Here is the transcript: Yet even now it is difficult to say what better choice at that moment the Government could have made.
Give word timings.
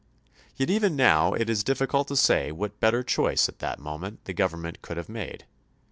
Yet 0.55 0.71
even 0.71 0.95
now 0.95 1.33
it 1.35 1.47
is 1.47 1.63
difficult 1.63 2.07
to 2.07 2.15
say 2.15 2.51
what 2.51 2.79
better 2.79 3.03
choice 3.03 3.47
at 3.47 3.59
that 3.59 3.77
moment 3.77 4.25
the 4.25 4.33
Government 4.33 4.81
could 4.81 4.97
have 4.97 5.09
made. 5.09 5.45